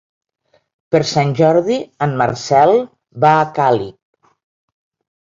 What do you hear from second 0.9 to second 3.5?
Per Sant Jordi en Marcel va a